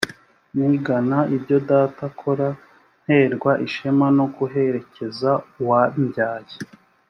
[0.57, 2.47] nigana ibyo data akora
[3.05, 6.53] nterwa ishema no guherekeza uwambyaye